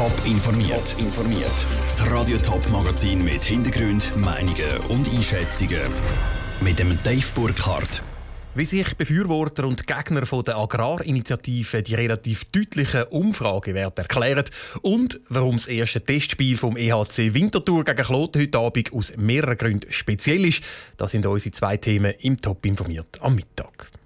Top 0.00 0.24
informiert. 0.24 0.96
informiert. 0.96 1.66
Das 1.84 2.10
Radio 2.10 2.38
Top 2.38 2.66
Magazin 2.70 3.22
mit 3.22 3.44
Hintergrund, 3.44 4.16
Meinungen 4.16 4.78
und 4.88 5.06
Einschätzungen 5.14 5.82
mit 6.62 6.78
dem 6.78 6.98
Dave 7.02 7.26
Burkhardt. 7.34 8.02
Wie 8.54 8.64
sich 8.64 8.96
Befürworter 8.96 9.66
und 9.66 9.86
Gegner 9.86 10.24
von 10.24 10.42
der 10.42 10.56
Agrarinitiative 10.56 11.82
die 11.82 11.96
relativ 11.96 12.46
deutlichen 12.46 13.02
Umfragewerte 13.10 14.00
erklären 14.00 14.46
und 14.80 15.20
warum 15.28 15.56
das 15.56 15.66
erste 15.66 16.02
Testspiel 16.02 16.56
vom 16.56 16.78
EHC 16.78 17.34
Winterthur 17.34 17.84
gegen 17.84 18.02
Kloten 18.02 18.40
heute 18.40 18.58
Abend 18.58 18.94
aus 18.94 19.12
mehreren 19.18 19.58
Gründen 19.58 19.92
speziell 19.92 20.46
ist, 20.46 20.62
das 20.96 21.10
sind 21.10 21.26
unsere 21.26 21.54
zwei 21.54 21.76
Themen 21.76 22.14
im 22.20 22.40
Top 22.40 22.64
informiert 22.64 23.18
am 23.20 23.34
Mittag. 23.34 23.99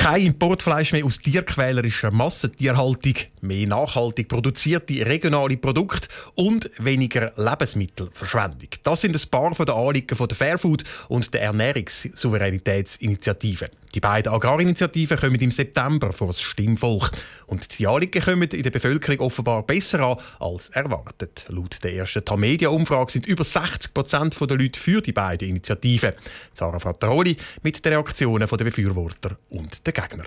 Kein 0.00 0.28
Importfleisch 0.28 0.92
mehr 0.92 1.04
aus 1.04 1.18
tierquälerischer 1.18 2.10
Massentierhaltung, 2.10 3.16
mehr 3.42 3.66
nachhaltig 3.66 4.28
produzierte 4.28 5.04
regionale 5.04 5.58
Produkte 5.58 6.08
und 6.36 6.70
weniger 6.78 7.34
Lebensmittelverschwendung. 7.36 8.70
Das 8.82 9.02
sind 9.02 9.14
ein 9.14 9.30
paar 9.30 9.50
den 9.50 9.68
Anliegen 9.68 10.16
von 10.16 10.26
der 10.26 10.38
Fairfood 10.38 10.84
und 11.08 11.34
der 11.34 11.42
Ernährungssouveränitätsinitiative. 11.42 13.68
Die 13.94 14.00
beiden 14.00 14.32
Agrarinitiativen 14.32 15.18
kommen 15.18 15.40
im 15.40 15.50
September 15.50 16.12
vor 16.12 16.28
das 16.28 16.40
Stimmvolk. 16.40 17.10
Und 17.46 17.78
die 17.78 17.88
Anliegen 17.88 18.22
kommen 18.22 18.48
in 18.48 18.62
der 18.62 18.70
Bevölkerung 18.70 19.18
offenbar 19.18 19.64
besser 19.64 20.00
an 20.00 20.16
als 20.38 20.68
erwartet. 20.68 21.44
Laut 21.48 21.82
der 21.82 21.94
ersten 21.94 22.24
Tamedia-Umfrage 22.24 23.12
sind 23.12 23.26
über 23.26 23.42
60 23.42 23.92
Prozent 23.92 24.40
der 24.40 24.56
Leute 24.56 24.78
für 24.78 25.00
die 25.00 25.12
beiden 25.12 25.48
Initiativen. 25.48 26.12
Sarah 26.54 26.78
Frattaroli 26.78 27.36
mit 27.64 27.84
den 27.84 27.94
Reaktionen 27.94 28.48
der 28.48 28.64
Befürworter 28.64 29.36
und 29.48 29.84
der 29.84 29.89
Gegner. 29.92 30.24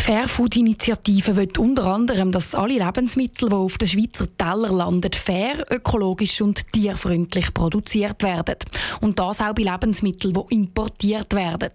Die 0.00 0.02
Fairfood-Initiative 0.02 1.36
will 1.36 1.50
unter 1.58 1.84
anderem, 1.84 2.32
dass 2.32 2.54
alle 2.54 2.78
Lebensmittel, 2.78 3.50
die 3.50 3.54
auf 3.54 3.76
den 3.76 3.86
Schweizer 3.86 4.26
Teller 4.38 4.72
landen, 4.72 5.12
fair, 5.12 5.66
ökologisch 5.70 6.40
und 6.40 6.72
tierfreundlich 6.72 7.52
produziert 7.52 8.22
werden. 8.22 8.56
Und 9.02 9.18
das 9.18 9.40
auch 9.40 9.54
bei 9.54 9.62
Lebensmitteln, 9.62 10.32
die 10.32 10.54
importiert 10.54 11.34
werden. 11.34 11.72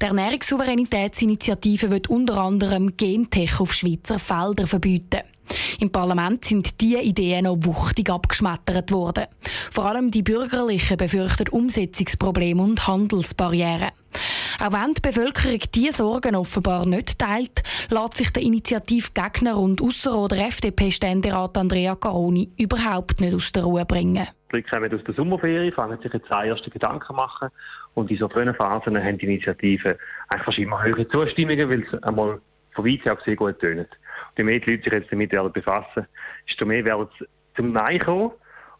Die 0.00 0.04
Ernährungssouveränitätsinitiative 0.04 1.90
will 1.90 2.02
unter 2.08 2.38
anderem 2.38 2.96
Gentech 2.96 3.58
auf 3.58 3.74
Schweizer 3.74 4.20
Feldern 4.20 4.68
verbieten. 4.68 5.22
Im 5.80 5.90
Parlament 5.90 6.44
sind 6.44 6.80
diese 6.80 7.00
Ideen 7.00 7.44
noch 7.44 7.58
wuchtig 7.60 8.10
abgeschmettert 8.10 8.92
worden. 8.92 9.26
Vor 9.70 9.86
allem 9.86 10.10
die 10.10 10.22
Bürgerlichen 10.22 10.96
befürchten 10.96 11.48
Umsetzungsprobleme 11.48 12.62
und 12.62 12.86
Handelsbarrieren. 12.86 13.90
Auch 14.60 14.72
wenn 14.72 14.94
die 14.94 15.00
Bevölkerung 15.00 15.60
diese 15.74 15.92
Sorgen 15.92 16.36
offenbar 16.36 16.86
nicht 16.86 17.18
teilt, 17.18 17.62
lässt 17.90 18.16
sich 18.16 18.30
der 18.30 18.42
Initiativgegner 18.42 19.58
und 19.58 19.82
Ausserrhoder 19.82 20.36
FDP-Ständerat 20.46 21.58
Andrea 21.58 21.96
Caroni 21.96 22.50
überhaupt 22.56 23.20
nicht 23.20 23.34
aus 23.34 23.50
der 23.52 23.64
Ruhe 23.64 23.84
bringen. 23.84 24.26
Die 24.52 24.56
Leute 24.56 24.70
kommen 24.70 24.94
aus 24.94 25.04
der 25.04 25.14
Sommerferie, 25.14 25.72
fangen 25.72 26.00
sich 26.00 26.12
jetzt 26.12 26.30
an, 26.30 26.46
erste 26.46 26.70
Gedanken 26.70 27.16
machen 27.16 27.48
und 27.94 28.10
in 28.10 28.16
so 28.16 28.28
frühen 28.28 28.54
Phasen 28.54 29.02
haben 29.02 29.18
die 29.18 29.26
Initiativen 29.26 29.94
fast 30.44 30.58
immer 30.58 30.82
höhere 30.82 31.08
Zustimmungen, 31.08 31.68
weil 31.68 31.82
es 31.82 32.02
einmal 32.04 32.40
von 32.72 32.84
weit 32.84 33.04
her 33.04 33.16
gesehen 33.16 33.36
gut 33.36 33.58
tönt. 33.58 33.88
Und 34.30 34.38
je 34.38 34.44
mehr 34.44 34.60
die 34.60 34.70
Leute 34.72 34.84
sich 34.84 34.92
jetzt 34.92 35.10
damit 35.10 35.52
befassen, 35.52 36.06
desto 36.48 36.66
mehr 36.66 36.84
werden 36.84 37.08
sie 37.18 37.26
zum 37.56 37.72
Nein 37.72 37.98
kommen 37.98 38.32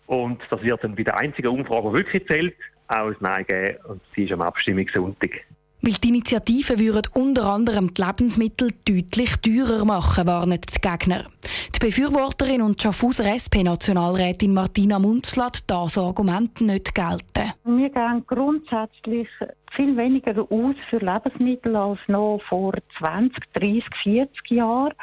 und 0.07 0.43
das 0.51 0.63
wird 0.63 0.85
dann 0.85 0.95
bei 0.95 1.03
der 1.03 1.17
einzigen 1.17 1.49
Umfrage, 1.49 1.89
die 1.89 1.95
wirklich 1.95 2.27
zählt, 2.27 2.55
auch 2.89 3.09
ein 3.09 3.17
Nein 3.21 3.47
geben 3.47 3.79
und 3.87 4.03
sie 4.15 4.25
ist 4.25 4.33
am 4.33 4.43
Abstimmungssonntag. 4.43 5.45
Weil 5.87 5.93
die 6.03 6.09
Initiativen 6.09 6.79
würden 6.79 7.11
unter 7.13 7.45
anderem 7.45 7.93
die 7.93 8.01
Lebensmittel 8.01 8.71
deutlich 8.89 9.37
teurer 9.37 9.85
machen, 9.85 10.27
warnen 10.27 10.59
die 10.59 10.81
Gegner. 10.81 11.27
Die 11.75 11.79
Befürworterin 11.79 12.63
und 12.63 12.81
Schaffhauser 12.81 13.27
SP-Nationalrätin 13.27 14.55
Martina 14.55 14.99
Munz 14.99 15.37
lässt 15.37 15.65
das 15.67 15.99
Argument 15.99 16.59
nicht 16.63 16.95
gelten. 16.95 17.53
Wir 17.65 17.91
gehen 17.91 18.25
grundsätzlich 18.27 19.29
viel 19.73 19.95
weniger 19.95 20.41
aus 20.51 20.77
für 20.89 21.01
Lebensmittel 21.01 21.77
als 21.77 21.99
noch 22.09 22.41
vor 22.49 22.73
20, 22.99 23.53
30, 23.53 23.85
40 24.05 24.51
Jahren. 24.53 24.95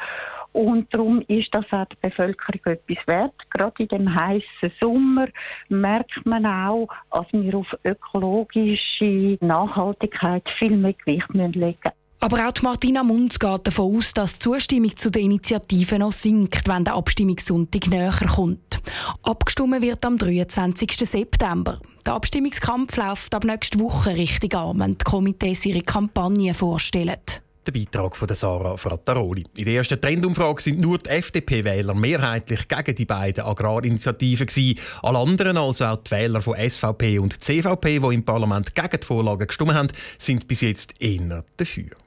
Und 0.52 0.92
darum 0.92 1.22
ist 1.28 1.54
das 1.54 1.64
auch 1.72 1.86
der 1.86 2.08
Bevölkerung 2.08 2.60
etwas 2.64 3.06
wert. 3.06 3.34
Gerade 3.50 3.82
in 3.82 3.88
dem 3.88 4.14
heißen 4.14 4.72
Sommer 4.78 5.28
merkt 5.68 6.24
man 6.26 6.44
auch, 6.44 6.88
dass 7.10 7.26
wir 7.32 7.54
auf 7.54 7.76
ökologische 7.84 9.38
Nachhaltigkeit 9.40 10.48
viel 10.58 10.76
mehr 10.76 10.92
Gewicht 10.92 11.28
legen 11.34 11.58
müssen. 11.58 11.92
Aber 12.22 12.48
auch 12.48 12.62
Martina 12.62 13.02
Munz 13.02 13.36
geht 13.36 13.66
davon 13.66 13.96
aus, 13.96 14.14
dass 14.14 14.34
die 14.34 14.38
Zustimmung 14.38 14.96
zu 14.96 15.10
der 15.10 15.22
Initiative 15.22 15.98
noch 15.98 16.12
sinkt, 16.12 16.68
wenn 16.68 16.84
der 16.84 16.94
Abstimmungssonntag 16.94 17.88
näher 17.88 18.14
kommt. 18.32 18.80
Abgestimmt 19.24 19.82
wird 19.82 20.04
am 20.04 20.18
23. 20.18 20.98
September. 20.98 21.80
Der 22.06 22.14
Abstimmungskampf 22.14 22.96
läuft 22.96 23.34
ab 23.34 23.42
nächster 23.42 23.80
Woche 23.80 24.10
richtig 24.10 24.54
an, 24.54 24.78
wenn 24.78 24.98
die 24.98 25.04
Komitees 25.04 25.66
ihre 25.66 25.82
Kampagne 25.82 26.54
vorstellen. 26.54 27.18
Der 27.64 27.70
Beitrag 27.70 28.16
von 28.16 28.26
Sarah 28.34 28.76
Frattaroli. 28.76 29.44
In 29.56 29.64
der 29.64 29.74
ersten 29.74 30.00
Trendumfrage 30.00 30.60
sind 30.60 30.80
nur 30.80 30.98
die 30.98 31.10
FDP-Wähler 31.10 31.94
mehrheitlich 31.94 32.66
gegen 32.66 32.96
die 32.96 33.04
beiden 33.04 33.44
Agrarinitiativen 33.44 34.46
gewesen. 34.46 34.80
Alle 35.00 35.18
anderen, 35.20 35.56
also 35.56 35.84
auch 35.84 36.02
die 36.02 36.10
Wähler 36.10 36.42
von 36.42 36.56
SVP 36.56 37.20
und 37.20 37.40
CVP, 37.40 38.00
die 38.00 38.14
im 38.14 38.24
Parlament 38.24 38.74
gegen 38.74 39.00
die 39.00 39.06
Vorlagen 39.06 39.46
gestimmt 39.46 39.74
haben, 39.74 39.88
sind 40.18 40.48
bis 40.48 40.62
jetzt 40.62 41.00
eher 41.00 41.44
dafür. 41.56 42.01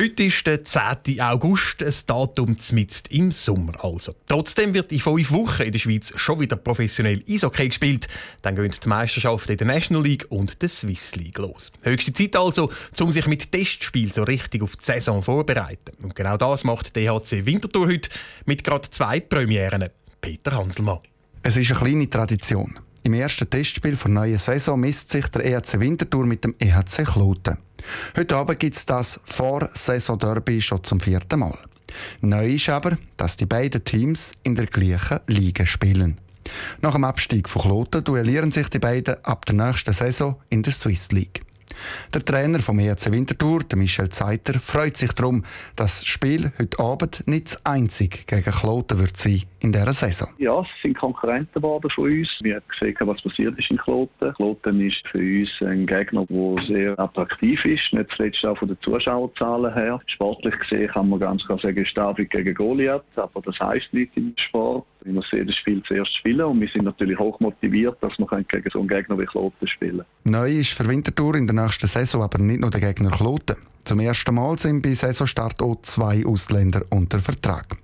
Heute 0.00 0.22
ist 0.22 0.46
der 0.46 0.62
10. 0.62 1.20
August, 1.20 1.82
ein 1.82 1.92
Datum 2.06 2.56
mitten 2.70 3.02
im 3.10 3.32
Sommer 3.32 3.84
also. 3.84 4.14
Trotzdem 4.26 4.72
wird 4.72 4.92
in 4.92 5.00
fünf 5.00 5.32
Wochen 5.32 5.62
in 5.62 5.72
der 5.72 5.78
Schweiz 5.80 6.12
schon 6.14 6.38
wieder 6.38 6.54
professionell 6.54 7.24
Eishockey 7.28 7.66
gespielt. 7.66 8.06
Dann 8.42 8.54
gehen 8.54 8.72
die 8.72 8.88
Meisterschaften 8.88 9.50
in 9.50 9.58
der 9.58 9.66
National 9.66 10.04
League 10.04 10.26
und 10.28 10.62
der 10.62 10.68
Swiss 10.68 11.16
League 11.16 11.38
los. 11.38 11.72
Höchste 11.82 12.12
Zeit 12.12 12.36
also, 12.36 12.70
um 13.00 13.10
sich 13.10 13.26
mit 13.26 13.50
Testspielen 13.50 14.12
so 14.12 14.22
richtig 14.22 14.62
auf 14.62 14.76
die 14.76 14.84
Saison 14.84 15.20
vorzubereiten. 15.20 15.96
Und 16.00 16.14
genau 16.14 16.36
das 16.36 16.62
macht 16.62 16.94
der 16.94 17.18
DHC 17.18 17.44
Winterthur 17.44 17.88
heute 17.88 18.08
mit 18.46 18.62
gerade 18.62 18.88
zwei 18.90 19.18
Premieren. 19.18 19.88
Peter 20.20 20.52
Hanselmann. 20.52 21.00
Es 21.42 21.56
ist 21.56 21.72
eine 21.72 21.80
kleine 21.80 22.08
Tradition. 22.08 22.78
Im 23.02 23.14
ersten 23.14 23.50
Testspiel 23.50 23.96
der 23.96 24.10
neuen 24.12 24.38
Saison 24.38 24.78
misst 24.78 25.08
sich 25.08 25.26
der 25.26 25.44
EHC 25.44 25.80
Winterthur 25.80 26.24
mit 26.24 26.44
dem 26.44 26.54
EHC 26.60 27.04
Kloten. 27.04 27.58
Heute 28.16 28.36
Abend 28.36 28.60
gibt 28.60 28.76
es 28.76 28.86
das 28.86 29.20
Vor-Saison-Derby 29.24 30.62
schon 30.62 30.84
zum 30.84 31.00
vierten 31.00 31.40
Mal. 31.40 31.58
Neu 32.20 32.54
ist 32.54 32.68
aber, 32.68 32.98
dass 33.16 33.36
die 33.36 33.46
beiden 33.46 33.84
Teams 33.84 34.32
in 34.42 34.54
der 34.54 34.66
gleichen 34.66 35.20
Liga 35.26 35.66
spielen. 35.66 36.18
Nach 36.80 36.92
dem 36.92 37.04
Abstieg 37.04 37.48
von 37.48 37.62
Kloten 37.62 38.04
duellieren 38.04 38.52
sich 38.52 38.68
die 38.68 38.78
beiden 38.78 39.22
ab 39.24 39.46
der 39.46 39.54
nächsten 39.54 39.92
Saison 39.92 40.36
in 40.48 40.62
der 40.62 40.72
Swiss 40.72 41.12
League. 41.12 41.42
Der 42.14 42.24
Trainer 42.24 42.60
vom 42.60 42.78
ERC 42.78 43.12
Winterthur, 43.12 43.60
Michel 43.76 44.08
Zeiter, 44.08 44.58
freut 44.58 44.96
sich 44.96 45.12
darum, 45.12 45.44
dass 45.76 46.00
das 46.00 46.06
Spiel 46.06 46.52
heute 46.58 46.78
Abend 46.78 47.26
nicht 47.26 47.46
das 47.46 47.66
einzige 47.66 48.18
gegen 48.26 48.50
Kloten 48.50 48.98
wird 48.98 49.16
sein 49.16 49.42
in 49.60 49.72
dieser 49.72 49.92
Saison. 49.92 50.28
Ja, 50.38 50.60
es 50.60 50.68
sind 50.82 50.96
Konkurrenten 50.96 51.54
geworden 51.54 51.90
von 51.90 52.04
uns. 52.04 52.28
Wir 52.40 52.56
haben 52.56 52.64
gesehen, 52.68 52.96
was 53.00 53.22
passiert 53.22 53.58
ist 53.58 53.70
in 53.70 53.76
Kloten. 53.76 54.32
Kloten 54.34 54.80
ist 54.80 55.06
für 55.08 55.18
uns 55.18 55.50
ein 55.60 55.86
Gegner, 55.86 56.26
der 56.28 56.62
sehr 56.66 56.98
attraktiv 56.98 57.64
ist, 57.64 57.92
nicht 57.92 58.10
zuletzt 58.12 58.44
auch 58.44 58.58
von 58.58 58.68
den 58.68 58.78
Zuschauerzahlen 58.80 59.74
her. 59.74 60.00
Sportlich 60.06 60.58
gesehen 60.58 60.88
kann 60.88 61.08
man 61.08 61.20
ganz 61.20 61.44
klar 61.44 61.58
sagen, 61.58 61.86
David 61.94 62.30
gegen 62.30 62.54
Goliath, 62.54 63.02
aber 63.16 63.40
das 63.42 63.58
heisst 63.58 63.92
nicht 63.92 64.16
im 64.16 64.34
Sport. 64.36 64.86
Wir 65.08 65.14
müssen 65.14 65.36
jedes 65.36 65.56
Spiel 65.56 65.82
zuerst 65.84 66.14
spielen 66.14 66.42
und 66.42 66.60
wir 66.60 66.68
sind 66.68 66.84
natürlich 66.84 67.18
hoch 67.18 67.40
motiviert, 67.40 67.96
dass 68.02 68.18
wir 68.18 68.26
gegen 68.26 68.70
so 68.70 68.80
einen 68.80 68.88
Gegner 68.88 69.18
wie 69.18 69.24
Kloten 69.24 69.66
spielen 69.66 70.02
Neu 70.24 70.50
ist 70.50 70.74
für 70.74 70.86
Winterthur 70.86 71.34
in 71.34 71.46
der 71.46 71.54
nächsten 71.54 71.88
Saison 71.88 72.20
aber 72.20 72.36
nicht 72.36 72.60
nur 72.60 72.68
der 72.68 72.82
Gegner 72.82 73.10
Kloten. 73.10 73.56
Zum 73.84 74.00
ersten 74.00 74.34
Mal 74.34 74.58
sind 74.58 74.82
bei 74.82 74.92
Saisonstart 74.92 75.62
auch 75.62 75.80
zwei 75.80 76.26
Ausländer 76.26 76.84
unter 76.90 77.20
Vertrag. 77.20 77.78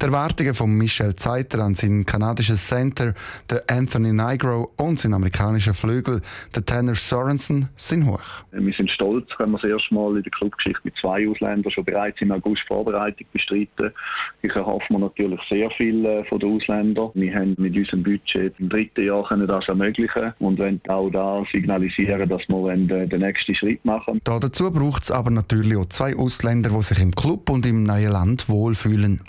Die 0.00 0.06
Erwartungen 0.06 0.54
von 0.54 0.70
Michel 0.70 1.16
Zeiter 1.16 1.60
an 1.60 1.74
sein 1.74 2.06
kanadisches 2.06 2.66
Center, 2.66 3.14
der 3.50 3.64
Anthony 3.68 4.12
Nigro 4.12 4.72
und 4.76 4.98
sein 4.98 5.14
amerikanischer 5.14 5.74
Flügel, 5.74 6.20
der 6.54 6.64
Tanner 6.64 6.94
Sorensen, 6.94 7.68
sind 7.76 8.06
hoch. 8.06 8.44
Wir 8.50 8.72
sind 8.72 8.90
stolz, 8.90 9.30
wenn 9.38 9.50
wir 9.50 9.58
das 9.58 9.70
erste 9.70 9.94
Mal 9.94 10.16
in 10.16 10.22
der 10.22 10.32
Clubgeschichte 10.32 10.80
mit 10.84 10.96
zwei 10.96 11.28
Ausländern 11.28 11.70
schon 11.70 11.84
bereits 11.84 12.20
im 12.20 12.32
August 12.32 12.62
Vorbereitung 12.66 13.26
bestreiten. 13.32 13.90
Ich 14.42 14.54
erhoffe 14.54 14.92
mir 14.92 14.98
natürlich 14.98 15.40
sehr 15.48 15.70
viel 15.70 16.04
äh, 16.04 16.24
von 16.24 16.38
den 16.38 16.56
Ausländern. 16.56 17.10
Wir 17.14 17.34
haben 17.34 17.54
mit 17.58 17.76
unserem 17.76 18.02
Budget 18.02 18.54
im 18.58 18.68
dritten 18.68 19.04
Jahr 19.04 19.26
können 19.26 19.46
das 19.46 19.68
ermöglichen 19.68 20.32
und 20.38 20.58
wollen 20.58 20.80
auch 20.88 21.10
da 21.10 21.44
signalisieren, 21.50 22.28
dass 22.28 22.48
wir 22.48 22.76
den 22.76 23.20
nächsten 23.20 23.54
Schritt 23.54 23.84
machen. 23.84 24.20
Da 24.24 24.38
dazu 24.38 24.70
braucht 24.70 25.04
es 25.04 25.10
aber 25.10 25.30
natürlich 25.30 25.76
auch 25.76 25.86
zwei 25.86 26.16
Ausländer, 26.16 26.70
die 26.70 26.82
sich 26.82 27.00
im 27.00 27.12
Club 27.12 27.50
und 27.50 27.66
im 27.66 27.82
neuen 27.84 28.12
Land 28.12 28.48
wohlfühlen. 28.48 29.20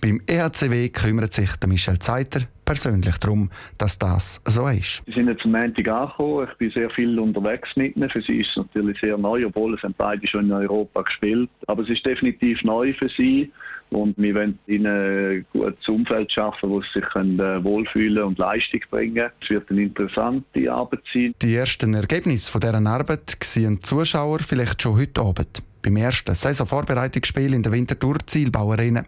Beim 0.00 0.20
EHCW 0.26 0.88
kümmert 0.90 1.32
sich 1.32 1.50
Michel 1.66 1.98
Zeiter 1.98 2.42
persönlich 2.68 3.16
darum, 3.16 3.50
dass 3.78 3.98
das 3.98 4.42
so 4.44 4.68
ist. 4.68 5.02
Sie 5.06 5.12
sind 5.12 5.28
jetzt 5.28 5.46
am 5.46 5.52
Montag 5.52 5.88
angekommen. 5.88 6.48
Ich 6.50 6.58
bin 6.58 6.70
sehr 6.70 6.90
viel 6.90 7.18
unterwegs 7.18 7.70
mit 7.76 7.96
ihnen. 7.96 8.10
Für 8.10 8.20
sie 8.20 8.40
ist 8.40 8.50
es 8.50 8.56
natürlich 8.58 9.00
sehr 9.00 9.16
neu, 9.16 9.46
obwohl 9.46 9.74
es 9.74 9.80
beide 9.96 10.26
schon 10.26 10.46
in 10.46 10.52
Europa 10.52 11.00
gespielt. 11.00 11.48
Aber 11.66 11.82
es 11.82 11.88
ist 11.88 12.04
definitiv 12.04 12.62
neu 12.64 12.92
für 12.92 13.08
sie. 13.08 13.50
Und 13.88 14.18
wir 14.18 14.34
wollen 14.34 14.58
ihnen 14.66 14.86
ein 14.86 15.46
gutes 15.50 15.88
Umfeld 15.88 16.30
schaffen, 16.30 16.68
wo 16.68 16.82
sie 16.82 16.88
sich 17.00 17.04
können, 17.04 17.40
äh, 17.40 17.64
wohlfühlen 17.64 18.22
und 18.22 18.38
Leistung 18.38 18.80
bringen 18.90 19.30
Es 19.40 19.48
wird 19.48 19.70
eine 19.70 19.84
interessante 19.84 20.70
Arbeit 20.70 21.00
sein. 21.10 21.32
Die 21.40 21.54
ersten 21.54 21.94
Ergebnisse 21.94 22.50
von 22.50 22.60
dieser 22.60 22.86
Arbeit 22.86 23.38
sehen 23.42 23.76
die 23.76 23.82
Zuschauer 23.82 24.40
vielleicht 24.40 24.82
schon 24.82 24.98
heute 24.98 25.22
Abend. 25.22 25.62
Beim 25.80 25.96
ersten 25.96 26.34
Saisonvorbereitungsspiel 26.34 27.54
in 27.54 27.62
der 27.62 27.72
Winterthur 27.72 28.18
Zielbauarena. 28.26 29.06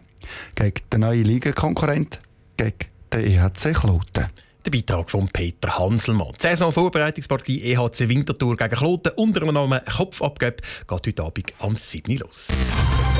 Gegen 0.55 0.81
den 0.91 0.99
neuen 1.01 1.25
Ligenkonkurrent, 1.25 2.19
gegen 2.57 2.77
den 3.13 3.25
EHC 3.25 3.73
Kloten. 3.73 4.27
Der 4.63 4.69
Beitrag 4.69 5.09
von 5.09 5.27
Peter 5.27 5.79
Hanselmann. 5.79 6.33
Die 6.37 6.43
Saisonvorbereitungspartie 6.43 7.63
EHC 7.73 8.07
Winterthur 8.07 8.55
gegen 8.55 8.75
Kloten 8.75 9.11
unter 9.15 9.39
dem 9.39 9.53
Namen 9.53 9.81
Kopfabgeb 9.85 10.61
geht 10.87 11.07
heute 11.07 11.23
Abend 11.23 11.51
am 11.59 11.75
7. 11.75 12.17
los. 12.17 12.47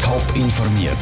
Top 0.04 0.24
informiert, 0.36 0.94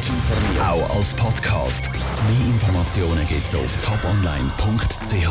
auch 0.58 0.96
als 0.96 1.12
Podcast. 1.12 1.90
Mehr 1.92 2.46
Informationen 2.46 3.26
gibt 3.26 3.46
es 3.46 3.54
auf 3.54 3.76
toponline.ch. 3.84 5.28